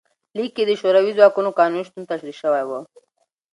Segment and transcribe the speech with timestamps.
[0.37, 2.71] لیک کې د شوروي ځواکونو قانوني شتون تشریح شوی و.